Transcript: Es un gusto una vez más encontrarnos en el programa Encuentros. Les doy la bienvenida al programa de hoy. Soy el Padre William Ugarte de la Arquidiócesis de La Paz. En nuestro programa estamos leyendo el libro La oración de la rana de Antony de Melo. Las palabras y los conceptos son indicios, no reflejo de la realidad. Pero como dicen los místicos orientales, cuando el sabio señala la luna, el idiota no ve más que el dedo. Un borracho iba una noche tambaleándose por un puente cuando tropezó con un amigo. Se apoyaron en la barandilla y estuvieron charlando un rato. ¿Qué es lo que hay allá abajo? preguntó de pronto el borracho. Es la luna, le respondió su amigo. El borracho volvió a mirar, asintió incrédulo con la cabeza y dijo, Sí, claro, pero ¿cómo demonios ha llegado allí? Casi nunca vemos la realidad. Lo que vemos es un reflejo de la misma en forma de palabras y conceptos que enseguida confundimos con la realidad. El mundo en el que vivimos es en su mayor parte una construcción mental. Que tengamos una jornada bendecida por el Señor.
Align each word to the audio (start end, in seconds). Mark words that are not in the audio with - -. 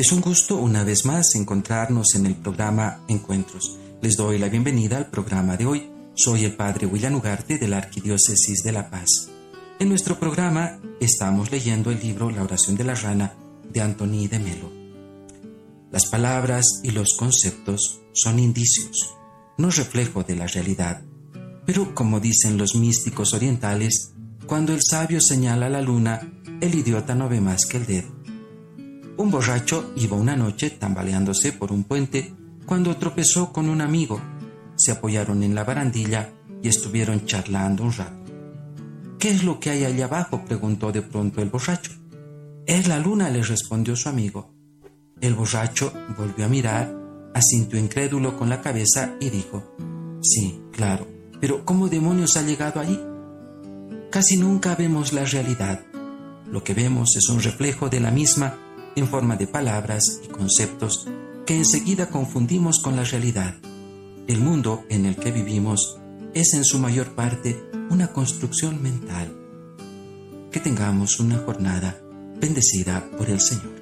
Es 0.00 0.12
un 0.12 0.22
gusto 0.22 0.56
una 0.56 0.82
vez 0.82 1.04
más 1.04 1.34
encontrarnos 1.34 2.14
en 2.14 2.24
el 2.24 2.34
programa 2.34 3.04
Encuentros. 3.06 3.76
Les 4.00 4.16
doy 4.16 4.38
la 4.38 4.48
bienvenida 4.48 4.96
al 4.96 5.10
programa 5.10 5.58
de 5.58 5.66
hoy. 5.66 5.90
Soy 6.14 6.46
el 6.46 6.56
Padre 6.56 6.86
William 6.86 7.16
Ugarte 7.16 7.58
de 7.58 7.68
la 7.68 7.76
Arquidiócesis 7.76 8.62
de 8.62 8.72
La 8.72 8.88
Paz. 8.88 9.28
En 9.78 9.90
nuestro 9.90 10.18
programa 10.18 10.78
estamos 11.00 11.50
leyendo 11.50 11.90
el 11.90 12.00
libro 12.00 12.30
La 12.30 12.42
oración 12.42 12.78
de 12.78 12.84
la 12.84 12.94
rana 12.94 13.34
de 13.70 13.82
Antony 13.82 14.26
de 14.26 14.38
Melo. 14.38 14.72
Las 15.92 16.06
palabras 16.06 16.80
y 16.82 16.92
los 16.92 17.14
conceptos 17.18 18.00
son 18.14 18.38
indicios, 18.38 19.14
no 19.58 19.68
reflejo 19.68 20.22
de 20.22 20.34
la 20.34 20.46
realidad. 20.46 21.02
Pero 21.66 21.94
como 21.94 22.20
dicen 22.20 22.56
los 22.56 22.74
místicos 22.74 23.34
orientales, 23.34 24.14
cuando 24.46 24.72
el 24.72 24.80
sabio 24.82 25.20
señala 25.20 25.68
la 25.68 25.82
luna, 25.82 26.26
el 26.62 26.74
idiota 26.74 27.14
no 27.14 27.28
ve 27.28 27.42
más 27.42 27.66
que 27.66 27.76
el 27.76 27.84
dedo. 27.84 28.19
Un 29.20 29.30
borracho 29.30 29.92
iba 29.96 30.16
una 30.16 30.34
noche 30.34 30.70
tambaleándose 30.70 31.52
por 31.52 31.72
un 31.72 31.84
puente 31.84 32.32
cuando 32.64 32.96
tropezó 32.96 33.52
con 33.52 33.68
un 33.68 33.82
amigo. 33.82 34.18
Se 34.76 34.92
apoyaron 34.92 35.42
en 35.42 35.54
la 35.54 35.62
barandilla 35.62 36.32
y 36.62 36.68
estuvieron 36.68 37.26
charlando 37.26 37.84
un 37.84 37.92
rato. 37.92 38.24
¿Qué 39.18 39.28
es 39.28 39.44
lo 39.44 39.60
que 39.60 39.68
hay 39.68 39.84
allá 39.84 40.06
abajo? 40.06 40.42
preguntó 40.46 40.90
de 40.90 41.02
pronto 41.02 41.42
el 41.42 41.50
borracho. 41.50 41.92
Es 42.66 42.88
la 42.88 42.98
luna, 42.98 43.28
le 43.28 43.42
respondió 43.42 43.94
su 43.94 44.08
amigo. 44.08 44.54
El 45.20 45.34
borracho 45.34 45.92
volvió 46.16 46.46
a 46.46 46.48
mirar, 46.48 46.90
asintió 47.34 47.78
incrédulo 47.78 48.38
con 48.38 48.48
la 48.48 48.62
cabeza 48.62 49.16
y 49.20 49.28
dijo, 49.28 49.76
Sí, 50.22 50.62
claro, 50.72 51.06
pero 51.42 51.66
¿cómo 51.66 51.88
demonios 51.88 52.38
ha 52.38 52.42
llegado 52.42 52.80
allí? 52.80 52.98
Casi 54.10 54.38
nunca 54.38 54.76
vemos 54.76 55.12
la 55.12 55.26
realidad. 55.26 55.84
Lo 56.46 56.64
que 56.64 56.72
vemos 56.72 57.16
es 57.16 57.28
un 57.28 57.42
reflejo 57.42 57.90
de 57.90 58.00
la 58.00 58.10
misma 58.10 58.69
en 58.96 59.08
forma 59.08 59.36
de 59.36 59.46
palabras 59.46 60.20
y 60.24 60.28
conceptos 60.28 61.08
que 61.46 61.56
enseguida 61.56 62.08
confundimos 62.08 62.80
con 62.80 62.96
la 62.96 63.04
realidad. 63.04 63.54
El 64.26 64.40
mundo 64.40 64.84
en 64.88 65.06
el 65.06 65.16
que 65.16 65.32
vivimos 65.32 65.98
es 66.34 66.54
en 66.54 66.64
su 66.64 66.78
mayor 66.78 67.14
parte 67.14 67.60
una 67.90 68.12
construcción 68.12 68.82
mental. 68.82 69.36
Que 70.52 70.60
tengamos 70.60 71.18
una 71.18 71.38
jornada 71.38 72.00
bendecida 72.40 73.10
por 73.16 73.28
el 73.28 73.40
Señor. 73.40 73.79